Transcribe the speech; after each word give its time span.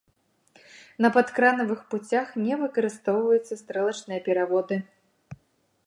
На 1.05 1.11
падкранавых 1.17 1.83
пуцях 1.91 2.27
не 2.47 2.53
выкарыстоўваюцца 2.63 3.53
стрэлачныя 3.61 4.19
пераводы. 4.31 4.75